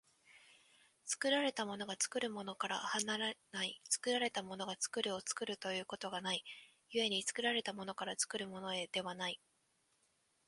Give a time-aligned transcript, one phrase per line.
[1.05, 6.43] 作られたものが作るものから離れない、作られたものが作るものを作るということがない、
[6.91, 9.39] 故に作られたものから作るものへではない。